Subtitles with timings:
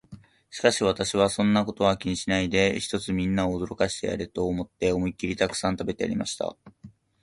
[0.49, 6.55] しかし私は、そんなことは気にしないで、ひとつみんなを驚かしてやれと思って、思いきりたくさん食べてやりました。